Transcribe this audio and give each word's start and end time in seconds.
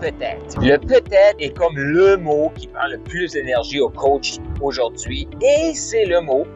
Le 0.00 0.76
peut-être 0.78 1.36
est 1.38 1.56
comme 1.56 1.76
le 1.76 2.16
mot 2.16 2.50
qui 2.56 2.66
prend 2.68 2.86
le 2.90 2.98
plus 2.98 3.32
d'énergie 3.32 3.80
au 3.80 3.90
coach 3.90 4.36
aujourd'hui 4.60 5.28
et 5.42 5.74
c'est 5.74 6.06
le 6.06 6.20
mot 6.22 6.46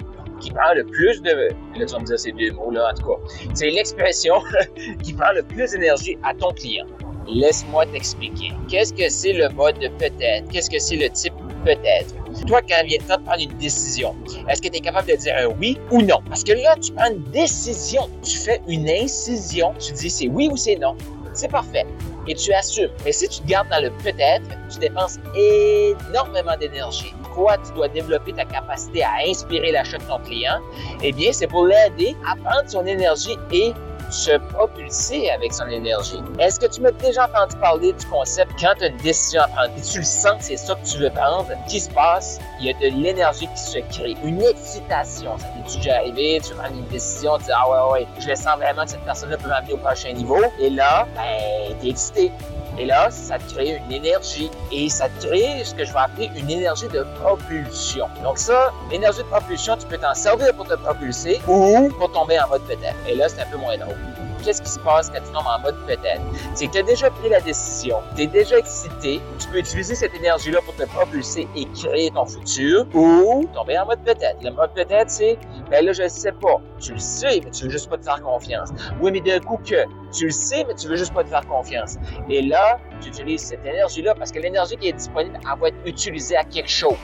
qui 0.41 0.51
prend 0.51 0.73
le 0.75 0.85
plus 0.85 1.21
de... 1.23 1.31
Là, 1.31 1.87
tu 1.87 1.93
vas 1.93 1.99
me 1.99 2.05
dire 2.05 2.19
ces 2.19 2.33
deux 2.33 2.53
mots-là, 2.53 2.91
en 2.91 2.95
tout 2.95 3.07
cas. 3.07 3.21
C'est 3.55 3.71
l'expression 3.71 4.35
qui 5.03 5.13
prend 5.13 5.33
le 5.33 5.43
plus 5.43 5.71
d'énergie 5.73 6.19
à 6.23 6.35
ton 6.35 6.53
client. 6.53 6.87
Laisse-moi 7.29 7.87
t'expliquer. 7.87 8.53
Qu'est-ce 8.69 8.93
que 8.93 9.09
c'est 9.09 9.33
le 9.33 9.49
mode 9.51 9.79
de 9.79 9.89
peut-être? 9.89 10.49
Qu'est-ce 10.51 10.71
que 10.71 10.79
c'est 10.79 10.97
le 10.97 11.09
type 11.11 11.35
peut-être? 11.65 12.15
Toi, 12.47 12.61
quand 12.63 12.85
vient 12.85 12.99
le 13.01 13.07
temps 13.07 13.19
de 13.19 13.25
prendre 13.25 13.43
une 13.43 13.59
décision, 13.59 14.15
est-ce 14.49 14.61
que 14.61 14.69
tu 14.69 14.79
es 14.79 14.81
capable 14.81 15.09
de 15.09 15.17
dire 15.17 15.35
un 15.39 15.47
oui 15.59 15.79
ou 15.91 16.03
non? 16.03 16.19
Parce 16.29 16.45
que 16.45 16.53
là, 16.53 16.77
tu 16.81 16.93
prends 16.93 17.11
une 17.11 17.23
décision, 17.25 18.09
tu 18.23 18.37
fais 18.37 18.61
une 18.69 18.89
incision, 18.89 19.73
tu 19.79 19.93
dis 19.93 20.11
c'est 20.11 20.29
oui 20.29 20.49
ou 20.51 20.57
c'est 20.57 20.77
non. 20.77 20.97
C'est 21.33 21.51
parfait 21.51 21.87
et 22.27 22.35
tu 22.35 22.53
assumes. 22.53 22.91
Mais 23.05 23.13
si 23.13 23.29
tu 23.29 23.41
te 23.41 23.47
gardes 23.47 23.69
dans 23.69 23.83
le 23.83 23.91
peut-être, 23.91 24.49
tu 24.73 24.79
dépenses 24.79 25.19
énormément 25.35 26.57
d'énergie. 26.59 27.15
Quoi, 27.35 27.57
tu 27.59 27.73
dois 27.75 27.89
développer 27.89 28.33
ta 28.33 28.45
capacité 28.45 29.03
à 29.03 29.29
inspirer 29.29 29.73
l'achat 29.73 29.99
de 29.99 30.05
ton 30.05 30.19
client? 30.21 30.61
Eh 31.03 31.13
bien, 31.13 31.33
c'est 31.33 31.47
pour 31.47 31.67
l'aider 31.67 32.17
à 32.29 32.37
prendre 32.37 32.69
son 32.69 32.87
énergie 32.87 33.37
et 33.53 33.73
se 34.15 34.39
propulser 34.53 35.29
avec 35.31 35.53
son 35.53 35.67
énergie. 35.67 36.21
Est-ce 36.39 36.61
que 36.61 36.67
tu 36.67 36.81
m'as 36.81 36.93
déjà 36.93 37.27
entendu 37.27 37.57
parler 37.57 37.93
du 37.93 38.07
concept 38.07 38.53
quand 38.61 38.75
tu 38.79 38.85
as 38.85 38.89
une 38.89 38.97
décision 38.99 39.43
à 39.43 39.49
prendre 39.49 39.73
et 39.77 39.81
tu 39.81 39.99
le 39.99 40.05
sens 40.05 40.39
que 40.39 40.45
c'est 40.45 40.57
ça 40.57 40.75
que 40.75 40.87
tu 40.87 40.99
veux 40.99 41.11
prendre? 41.11 41.49
Qu'est-ce 41.69 41.73
qui 41.73 41.81
se 41.81 41.91
passe? 41.91 42.39
Il 42.61 42.67
y 42.67 42.71
a 42.71 42.75
de 42.75 42.95
l'énergie 43.03 43.49
qui 43.49 43.61
se 43.61 43.79
crée, 43.93 44.17
une 44.23 44.43
excitation. 44.43 45.37
Ça 45.39 45.47
t'est 45.49 45.77
déjà 45.77 45.97
arrivé, 45.97 46.41
tu 46.47 46.55
prends 46.55 46.69
une 46.69 46.87
décision, 46.87 47.39
tu 47.39 47.45
dis 47.45 47.51
Ah 47.55 47.69
ouais, 47.69 47.93
ouais, 47.93 48.07
je 48.21 48.29
le 48.29 48.37
sens 48.37 48.57
vraiment 48.57 48.85
que 48.85 48.91
cette 48.91 49.05
personne-là 49.05 49.37
peut 49.37 49.49
m'amener 49.49 49.73
au 49.73 49.79
prochain 49.79 50.13
niveau. 50.13 50.41
Et 50.61 50.71
là, 50.71 51.07
ben, 51.17 51.77
t'es 51.81 51.89
excité. 51.89 52.31
Et 52.79 52.87
là, 52.87 53.11
ça 53.11 53.39
crée 53.39 53.81
une 53.87 53.93
énergie 53.93 54.51
et 54.73 54.89
ça 54.89 55.09
crée 55.21 55.63
ce 55.65 55.75
que 55.75 55.85
je 55.85 55.93
vais 55.93 55.99
appeler 55.99 56.31
une 56.37 56.51
énergie 56.51 56.89
de 56.89 57.05
propulsion. 57.21 58.07
Donc 58.23 58.39
ça, 58.39 58.73
l'énergie 58.91 59.19
de 59.19 59.25
propulsion, 59.25 59.77
tu 59.77 59.87
peux 59.87 59.99
t'en 59.99 60.15
servir 60.15 60.55
pour 60.55 60.67
te 60.67 60.75
propulser 60.75 61.41
ou 61.47 61.89
pour 61.99 62.11
tomber 62.11 62.39
en 62.41 62.49
mode 62.49 62.63
peut-être. 62.63 62.97
Et 63.09 63.15
là, 63.15 63.29
c'est 63.29 63.43
un 63.43 63.47
peu 63.47 63.59
moins 63.59 63.77
drôle 63.77 63.95
qu'est-ce 64.45 64.63
qui 64.63 64.71
se 64.71 64.79
passe 64.81 65.11
quand 65.11 65.21
tu 65.21 65.33
tombes 65.33 65.47
en 65.47 65.61
mode 65.61 65.77
peut-être? 65.87 66.21
C'est 66.55 66.67
que 66.67 66.73
tu 66.73 66.79
as 66.79 66.83
déjà 66.83 67.11
pris 67.11 67.29
la 67.29 67.41
décision, 67.41 67.99
tu 68.15 68.23
es 68.23 68.27
déjà 68.27 68.59
excité, 68.59 69.21
tu 69.39 69.49
peux 69.49 69.59
utiliser 69.59 69.95
cette 69.95 70.15
énergie-là 70.15 70.61
pour 70.65 70.75
te 70.77 70.85
propulser 70.85 71.49
et 71.57 71.67
créer 71.71 72.11
ton 72.11 72.27
futur 72.27 72.87
ou 72.95 73.49
tomber 73.55 73.79
en 73.79 73.87
mode 73.87 74.01
peut-être. 74.05 74.43
Le 74.43 74.51
mode 74.51 74.73
peut-être, 74.75 75.11
c'est, 75.11 75.39
ben 75.71 75.85
là, 75.85 75.93
je 75.93 76.07
sais 76.09 76.33
pas. 76.33 76.61
Tu 76.81 76.93
le 76.93 76.99
sais, 76.99 77.41
mais 77.45 77.51
tu 77.51 77.65
veux 77.65 77.71
juste 77.71 77.89
pas 77.89 77.97
te 77.97 78.05
faire 78.05 78.23
confiance. 78.23 78.71
Oui, 79.01 79.11
mais 79.13 79.21
d'un 79.21 79.41
coup 79.41 79.59
que 79.59 79.85
tu 80.13 80.27
le 80.27 80.31
sais, 80.31 80.65
mais 80.69 80.75
tu 80.75 80.89
veux 80.89 80.97
juste 80.97 81.15
pas 81.15 81.25
te 81.25 81.29
faire 81.29 81.47
confiance. 81.47 81.97
Et 82.29 82.43
là, 82.43 82.79
tu 83.01 83.09
utilises 83.09 83.43
cette 83.43 83.65
énergie-là 83.65 84.15
parce 84.15 84.31
que 84.31 84.39
l'énergie 84.39 84.77
qui 84.77 84.89
est 84.89 84.93
disponible, 84.93 85.39
elle 85.41 85.61
va 85.61 85.69
être 85.69 85.77
utilisée 85.87 86.37
à 86.37 86.45
quelque 86.45 86.71
chose. 86.71 86.95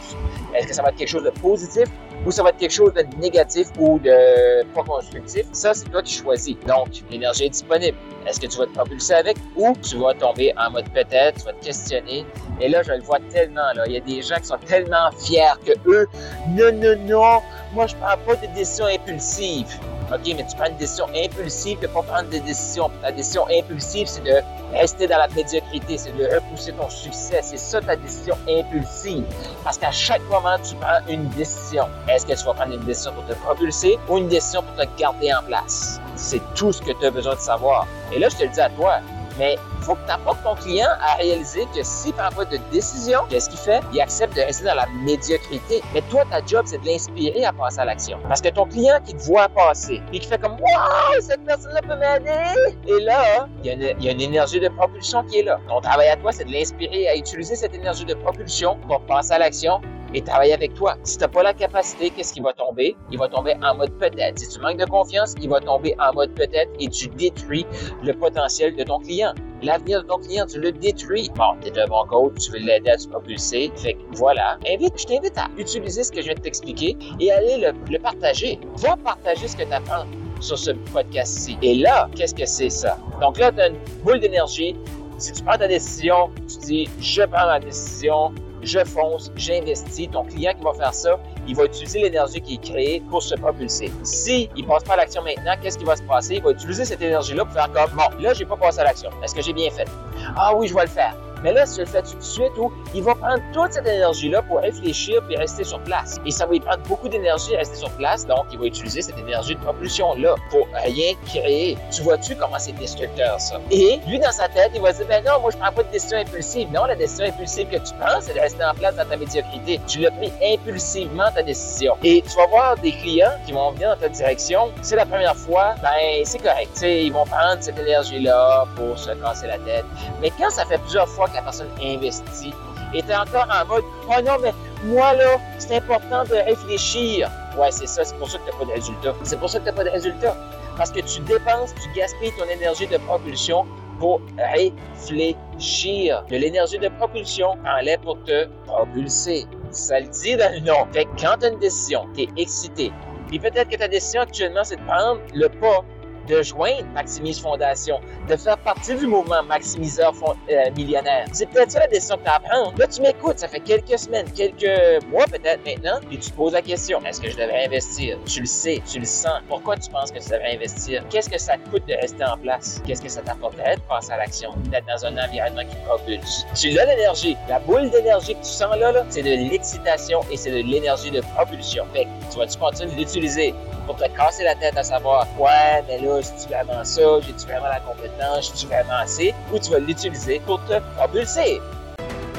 Est-ce 0.55 0.67
que 0.67 0.75
ça 0.75 0.83
va 0.83 0.91
être 0.91 0.97
quelque 0.97 1.09
chose 1.09 1.25
de 1.25 1.31
positif 1.31 1.89
ou 2.27 2.31
ça 2.31 2.43
va 2.43 2.51
être 2.51 2.59
quelque 2.59 2.73
chose 2.73 2.93
de 2.95 3.05
négatif 3.21 3.69
ou 3.79 3.99
de 3.99 4.65
pas 4.75 4.83
constructif. 4.83 5.47
Ça, 5.53 5.75
c'est 5.75 5.89
toi 5.91 6.03
qui 6.03 6.15
choisis. 6.15 6.57
Donc, 6.67 6.89
l'énergie 7.11 7.45
est 7.45 7.51
disponible. 7.51 7.97
Est-ce 8.27 8.41
que 8.41 8.47
tu 8.47 8.59
vas 8.59 8.67
te 8.67 8.73
propulser 8.73 9.15
avec 9.15 9.37
ou 9.57 9.75
tu 9.83 9.97
vas 9.97 10.15
tomber 10.15 10.53
en 10.59 10.71
mode 10.71 10.89
peut-être, 10.91 11.39
tu 11.39 11.45
vas 11.45 11.53
te 11.55 11.65
questionner. 11.65 12.27
Et 12.61 12.69
là, 12.69 12.83
je 12.83 12.93
le 12.93 13.03
vois 13.03 13.19
tellement, 13.31 13.73
là. 13.75 13.85
Il 13.87 13.93
y 13.93 13.97
a 13.97 14.01
des 14.01 14.21
gens 14.23 14.37
qui 14.37 14.47
sont 14.47 14.59
tellement 14.67 15.11
fiers 15.19 15.57
que 15.65 15.73
eux, 15.87 16.07
non, 16.51 16.73
non, 16.73 16.97
non, 17.07 17.41
moi, 17.73 17.87
je 17.87 17.95
prends 17.97 18.17
pas 18.27 18.37
de 18.37 18.55
décision 18.55 18.87
impulsive. 18.87 19.79
OK, 20.13 20.35
mais 20.37 20.45
tu 20.45 20.57
prends 20.57 20.67
une 20.67 20.77
décision 20.77 21.07
impulsive, 21.15 21.79
tu 21.81 21.89
pas 21.89 22.03
prendre 22.03 22.29
des 22.31 22.41
décisions. 22.41 22.91
Ta 23.01 23.13
décision 23.13 23.47
impulsive, 23.49 24.09
c'est 24.09 24.25
de 24.25 24.43
rester 24.73 25.07
dans 25.07 25.19
la 25.19 25.29
médiocrité, 25.29 25.99
c'est 25.99 26.17
de 26.17 26.25
repousser 26.35 26.73
ton 26.73 26.89
succès. 26.91 27.41
C'est 27.43 27.59
ça 27.59 27.81
ta 27.81 27.97
décision 27.97 28.37
impulsive. 28.49 29.25
Parce 29.63 29.79
qu'à 29.79 29.93
chaque 29.93 30.23
moment, 30.29 30.57
tu 30.63 30.75
prends 30.77 30.99
une 31.09 31.29
décision. 31.31 31.87
Est-ce 32.09 32.27
que 32.27 32.33
tu 32.33 32.45
vas 32.45 32.55
prendre 32.55 32.75
une 32.75 32.85
décision 32.85 33.13
pour 33.13 33.25
te 33.27 33.35
propulser 33.35 33.99
ou 34.09 34.19
une 34.19 34.29
décision 34.29 34.63
pour 34.63 34.75
te 34.85 34.99
garder 34.99 35.33
en 35.33 35.43
place? 35.45 36.01
C'est 36.17 36.43
tout 36.55 36.73
ce 36.73 36.83
que 36.83 36.91
tu 36.99 37.07
as 37.07 37.11
besoin 37.11 37.37
de 37.37 37.41
savoir. 37.41 37.87
Et 38.13 38.19
là, 38.19 38.29
je 38.29 38.37
te 38.37 38.43
le 38.43 38.49
dis 38.49 38.61
à 38.61 38.71
toi, 38.71 38.99
mais 39.39 39.57
il 39.79 39.85
faut 39.85 39.95
que 39.95 40.05
tu 40.07 40.13
apportes 40.13 40.43
ton 40.43 40.55
client 40.55 40.89
à 41.01 41.17
réaliser 41.17 41.67
que 41.75 41.83
s'il 41.83 42.13
prend 42.13 42.31
pas 42.31 42.45
de 42.45 42.59
décision, 42.71 43.21
qu'est-ce 43.29 43.49
qu'il 43.49 43.59
fait? 43.59 43.81
Il 43.93 44.01
accepte 44.01 44.37
de 44.37 44.43
rester 44.43 44.65
dans 44.65 44.75
la 44.75 44.87
médiocrité. 45.05 45.83
Mais 45.95 46.03
toi, 46.03 46.25
ta 46.31 46.45
job, 46.45 46.63
c'est 46.67 46.79
de 46.79 46.87
l'inspirer 46.87 47.45
à 47.45 47.53
passer 47.53 47.81
à 47.81 47.85
l'action. 47.85 48.19
Parce 48.29 48.41
que 48.41 48.49
ton 48.49 48.67
client 48.67 48.99
qui 49.05 49.15
te 49.15 49.23
voit 49.23 49.49
passer 49.49 50.03
et 50.13 50.19
qui 50.19 50.29
fait 50.29 50.41
comme 50.41 50.53
Wow, 50.53 51.21
cette 51.21 51.45
personne-là 51.45 51.81
peut 51.83 51.97
m'aider! 51.97 52.77
Et 52.87 53.01
là, 53.03 53.49
il 53.65 53.73
y, 53.73 54.05
y, 54.05 54.09
a 54.09 54.13
une, 54.13 54.21
énergie 54.21 54.61
de 54.61 54.69
propulsion 54.69 55.23
qui 55.25 55.39
est 55.39 55.43
là. 55.45 55.59
Ton 55.69 55.81
travail 55.81 56.09
à 56.09 56.17
toi, 56.17 56.33
c'est 56.33 56.45
de 56.45 56.53
l'inspirer 56.53 57.09
à 57.09 57.17
utiliser 57.17 57.55
cette 57.55 57.75
énergie 57.75 58.05
de 58.05 58.15
propulsion 58.15 58.77
pour 58.89 59.01
passer 59.03 59.33
à 59.33 59.39
l'action 59.39 59.81
et 60.15 60.23
travailler 60.23 60.55
avec 60.55 60.75
toi. 60.75 60.97
Si 61.05 61.17
tu 61.17 61.23
n'as 61.23 61.29
pas 61.29 61.43
la 61.43 61.55
capacité, 61.55 62.11
qu'est-ce 62.11 62.33
qui 62.33 62.41
va 62.41 62.53
tomber? 62.53 62.97
Il 63.11 63.19
va 63.19 63.29
tomber 63.29 63.55
en 63.63 63.75
mode 63.75 63.93
peut-être. 63.99 64.39
Si 64.39 64.49
tu 64.49 64.61
manques 64.61 64.79
de 64.79 64.85
confiance, 64.87 65.35
il 65.41 65.49
va 65.49 65.61
tomber 65.61 65.95
en 65.99 66.13
mode 66.15 66.35
peut-être 66.35 66.71
et 66.79 66.89
tu 66.89 67.09
détruis 67.09 67.67
le 68.03 68.13
potentiel 68.13 68.77
de 68.77 68.83
ton 68.85 68.99
client. 68.99 69.33
L'avenir 69.63 70.03
de 70.03 70.09
ton 70.09 70.19
client, 70.19 70.47
tu 70.47 70.59
le 70.59 70.73
détruis. 70.73 71.31
Bon, 71.37 71.55
tu 71.61 71.69
es 71.69 71.79
un 71.79 71.87
bon 71.87 72.05
coach, 72.07 72.35
tu 72.45 72.53
veux 72.53 72.59
l'aider 72.59 72.91
à 72.91 72.99
se 72.99 73.09
propulser. 73.09 73.71
Fait 73.77 73.95
que 73.95 74.01
voilà. 74.13 74.59
Invite, 74.67 74.99
je 74.99 75.05
t'invite 75.05 75.37
à 75.37 75.49
utiliser 75.59 76.03
ce 76.03 76.11
que 76.11 76.21
je 76.21 76.27
viens 76.27 76.35
de 76.35 76.41
t'expliquer 76.41 76.97
et 77.21 77.31
aller 77.31 77.59
le, 77.59 77.73
le 77.91 77.99
partager. 77.99 78.59
Va 78.79 78.97
partager 78.97 79.47
ce 79.49 79.57
que 79.57 79.65
tu 79.65 79.73
apprends 79.73 80.07
sur 80.41 80.59
ce 80.59 80.71
podcast-ci. 80.71 81.59
Et 81.61 81.75
là, 81.75 82.09
qu'est-ce 82.17 82.35
que 82.35 82.47
c'est 82.47 82.71
ça? 82.71 82.97
Donc 83.21 83.39
là, 83.39 83.53
tu 83.53 83.61
as 83.61 83.69
une 83.69 83.77
boule 84.03 84.21
d'énergie. 84.21 84.75
Si 85.19 85.33
tu 85.33 85.43
prends 85.43 85.59
ta 85.59 85.69
décision, 85.69 86.31
tu 86.49 86.57
dis, 86.67 86.89
je 86.99 87.23
prends 87.25 87.45
ma 87.45 87.61
décision, 87.61 88.33
je 88.63 88.85
fonce, 88.85 89.31
j'investis. 89.37 90.11
Ton 90.11 90.25
client 90.25 90.53
qui 90.57 90.65
va 90.65 90.73
faire 90.73 90.95
ça, 90.95 91.19
il 91.47 91.55
va 91.55 91.65
utiliser 91.65 92.01
l'énergie 92.01 92.41
qui 92.41 92.55
est 92.55 92.63
créée 92.63 93.03
pour 93.11 93.23
se 93.23 93.35
propulser. 93.35 93.91
Si 94.03 94.49
il 94.57 94.67
passe 94.67 94.85
pas 94.85 94.95
à 94.95 94.97
l'action 94.99 95.23
maintenant, 95.23 95.55
qu'est-ce 95.61 95.79
qui 95.79 95.85
va 95.85 95.97
se 95.97 96.03
passer? 96.03 96.37
Il 96.37 96.43
va 96.43 96.51
utiliser 96.51 96.85
cette 96.85 97.03
énergie-là 97.03 97.45
pour 97.45 97.55
faire 97.55 97.71
comme, 97.73 97.97
bon, 97.97 98.23
là, 98.23 98.35
j'ai 98.35 98.45
pas 98.45 98.57
passé 98.57 98.81
à 98.81 98.85
l'action. 98.85 99.11
Est-ce 99.23 99.35
que 99.35 99.43
j'ai 99.43 99.53
bien 99.53 99.71
fait? 99.71 99.89
Ah 100.37 100.55
oui, 100.55 100.69
je 100.69 100.75
vais 100.75 100.83
le 100.83 100.89
faire. 100.89 101.17
Mais 101.43 101.53
là, 101.53 101.67
si 101.67 101.77
je 101.77 101.81
le 101.83 101.87
fais 101.87 102.03
tout 102.03 102.17
de 102.17 102.23
suite, 102.23 102.53
ou 102.59 102.73
il 102.95 103.03
va 103.03 103.15
prendre 103.15 103.43
toute 103.53 103.73
cette 103.73 103.87
énergie-là 103.87 104.43
pour 104.43 104.61
réfléchir 104.61 105.23
puis 105.27 105.37
rester 105.37 105.65
sur 105.65 105.81
place. 105.81 106.19
Et 106.27 106.31
ça 106.31 106.47
va 106.47 106.53
lui 106.53 106.61
prendre 106.61 106.83
beaucoup 106.89 107.09
d'énergie 107.09 107.55
à 107.55 107.59
rester 107.59 107.77
sur 107.77 107.91
place, 107.93 108.27
donc 108.27 108.47
il 108.53 108.59
va 108.59 108.67
utiliser 108.67 109.03
cette 109.03 109.19
énergie 109.19 109.55
de 109.55 109.61
propulsion-là 109.61 110.35
pour 110.51 110.67
rien 110.75 111.15
créer. 111.27 111.79
Tu 111.91 112.03
vois-tu 112.03 112.37
comment 112.37 112.59
c'est 112.59 112.73
destructeur, 112.73 113.41
ça? 113.41 113.61
Et 113.71 114.01
lui, 114.07 114.19
dans 114.19 114.33
sa 114.33 114.49
tête, 114.49 114.73
il 114.75 114.81
va 114.81 114.93
dire, 114.93 115.07
ben 115.09 115.25
non, 115.25 115.41
moi, 115.41 115.51
je 115.51 115.57
prends 115.57 115.73
pas 115.73 115.83
de 115.83 115.91
décision 115.91 116.19
impulsive. 116.19 116.69
Non, 116.73 116.85
la 116.85 116.97
décision 116.97 117.27
impulsive 117.27 117.69
que 117.69 117.77
tu 117.77 117.95
prends, 117.99 118.21
c'est 118.21 118.35
de 118.35 118.41
rester 118.41 118.65
en 118.65 118.75
place 118.75 118.97
dans 118.97 119.07
ta 119.07 119.17
médiocrité. 119.17 119.81
Tu 119.87 120.01
l'as 120.01 120.11
pris 120.11 120.33
impulsivement, 120.43 121.31
ta 121.35 121.43
décision. 121.43 121.97
Et 122.03 122.23
tu 122.23 122.37
vas 122.37 122.47
voir 122.47 122.77
des 122.77 122.93
clients 122.93 123.33
qui 123.47 123.53
vont 123.53 123.71
venir 123.73 123.91
dans 123.91 124.01
ta 124.01 124.09
direction. 124.09 124.71
C'est 124.83 124.97
la 124.97 125.07
première 125.07 125.37
fois, 125.37 125.75
ben, 125.83 126.25
c'est 126.25 126.39
correct. 126.39 126.71
sais, 126.75 127.05
ils 127.05 127.13
vont 127.13 127.25
prendre 127.25 127.59
cette 127.61 127.79
énergie-là 127.79 128.67
pour 128.77 128.99
se 128.99 129.11
casser 129.11 129.47
la 129.47 129.59
tête. 129.59 129.85
Mais 130.21 130.31
quand 130.39 130.51
ça 130.51 130.65
fait 130.65 130.79
plusieurs 130.79 131.09
fois 131.09 131.29
la 131.35 131.43
personne 131.43 131.69
investit 131.83 132.53
et 132.95 133.03
tu 133.03 133.15
encore 133.15 133.47
en 133.51 133.67
mode 133.67 133.85
Oh 134.09 134.21
non, 134.25 134.37
mais 134.43 134.53
moi 134.85 135.15
là, 135.15 135.39
c'est 135.59 135.77
important 135.77 136.25
de 136.25 136.35
réfléchir. 136.35 137.31
Ouais, 137.57 137.71
c'est 137.71 137.87
ça, 137.87 138.05
c'est 138.05 138.17
pour 138.17 138.29
ça 138.29 138.39
que 138.39 138.45
tu 138.45 138.51
n'as 138.51 138.59
pas 138.59 138.65
de 138.65 138.73
résultat. 138.73 139.15
C'est 139.23 139.39
pour 139.39 139.49
ça 139.49 139.59
que 139.59 139.65
tu 139.65 139.71
n'as 139.71 139.77
pas 139.77 139.85
de 139.85 139.91
résultat. 139.91 140.37
Parce 140.77 140.91
que 140.91 141.01
tu 141.01 141.21
dépenses, 141.21 141.75
tu 141.75 141.99
gaspilles 141.99 142.33
ton 142.39 142.49
énergie 142.49 142.87
de 142.87 142.97
propulsion 142.99 143.67
pour 143.99 144.21
réfléchir. 144.39 146.25
De 146.31 146.37
l'énergie 146.37 146.79
de 146.79 146.89
propulsion, 146.89 147.57
enlève 147.67 148.01
pour 148.01 148.23
te 148.25 148.47
propulser. 148.67 149.47
Ça 149.71 150.01
le 150.01 150.09
dit 150.09 150.37
dans 150.37 150.53
le 150.53 150.61
nom. 150.61 150.87
Fait 150.93 151.05
que 151.05 151.11
quand 151.21 151.37
tu 151.39 151.47
as 151.47 151.51
une 151.51 151.59
décision, 151.59 152.07
tu 152.15 152.23
es 152.23 152.29
excité, 152.37 152.93
puis 153.29 153.39
peut-être 153.39 153.69
que 153.69 153.77
ta 153.77 153.87
décision 153.87 154.23
actuellement, 154.23 154.65
c'est 154.65 154.77
de 154.77 154.85
prendre 154.85 155.21
le 155.35 155.49
pas 155.49 155.85
de 156.31 156.43
joindre 156.43 156.87
Maximise 156.95 157.41
Fondation, 157.41 158.01
de 158.29 158.37
faire 158.37 158.59
partie 158.59 158.95
du 158.95 159.07
mouvement 159.07 159.43
Maximiseur 159.43 160.15
euh, 160.25 160.71
Millionnaire. 160.77 161.27
C'est 161.33 161.47
peut-être 161.47 161.73
ça 161.73 161.81
la 161.81 161.89
décision 161.89 162.17
que 162.17 162.23
tu 162.23 162.31
à 162.31 162.41
prendre. 162.41 162.79
Là, 162.79 162.87
tu 162.87 163.03
m'écoutes, 163.03 163.39
ça 163.39 163.49
fait 163.49 163.61
quelques 163.61 163.99
semaines, 163.99 164.31
quelques 164.33 165.05
mois 165.07 165.25
peut-être 165.27 165.65
maintenant, 165.67 165.99
et 166.11 166.19
tu 166.19 166.31
te 166.31 166.37
poses 166.37 166.53
la 166.53 166.63
question, 166.63 167.01
est-ce 167.05 167.21
que 167.21 167.31
je 167.31 167.37
devrais 167.37 167.67
investir? 167.67 168.19
Tu 168.27 168.41
le 168.41 168.47
sais, 168.47 168.81
tu 168.91 169.01
le 169.01 169.05
sens. 169.05 169.41
Pourquoi 169.49 169.77
tu 169.77 169.91
penses 169.91 170.11
que 170.13 170.19
tu 170.19 170.31
devrais 170.31 170.55
investir? 170.55 171.05
Qu'est-ce 171.11 171.29
que 171.29 171.39
ça 171.39 171.57
te 171.57 171.69
coûte 171.71 171.87
de 171.89 171.95
rester 171.95 172.25
en 172.25 172.39
place? 172.39 172.81
Qu'est-ce 172.87 173.03
que 173.03 173.09
ça 173.09 173.23
t'apporterait 173.23 173.77
de 173.77 173.83
passer 173.83 174.13
à 174.13 174.19
l'action, 174.19 174.53
d'être 174.71 174.87
dans 174.87 175.05
un 175.07 175.19
environnement 175.19 175.63
qui 175.69 175.77
propulse? 175.87 176.47
Tu 176.55 176.79
as 176.79 176.85
l'énergie. 176.85 177.37
La 177.49 177.59
boule 177.59 177.91
d'énergie 177.91 178.35
que 178.35 178.41
tu 178.41 178.51
sens 178.51 178.77
là, 178.77 178.93
là 178.93 179.05
c'est 179.09 179.23
de 179.23 179.51
l'excitation 179.51 180.21
et 180.31 180.37
c'est 180.37 180.51
de 180.51 180.69
l'énergie 180.69 181.11
de 181.11 181.21
propulsion. 181.35 181.85
Fait 181.93 182.07
tu 182.31 182.39
vas-tu 182.39 182.59
continuer 182.59 182.95
d'utiliser 182.95 183.55
pour 183.87 183.97
te 183.97 184.09
casser 184.17 184.45
la 184.45 184.55
tête 184.55 184.77
à 184.77 184.85
savoir, 184.85 185.27
ouais, 185.39 185.83
mais 185.89 185.99
là, 185.99 186.20
si 186.23 186.47
tu 186.47 186.53
vraiment 186.53 186.85
ça, 186.85 187.03
j'ai-tu 187.21 187.47
vraiment 187.47 187.69
la 187.69 187.81
compétence, 187.81 188.53
j'ai-tu 188.53 188.67
vraiment 188.67 188.99
assez, 189.03 189.35
ou 189.53 189.59
tu 189.59 189.71
vas 189.71 189.79
l'utiliser 189.79 190.41
pour 190.47 190.61
te 190.65 190.81
propulser. 190.97 191.61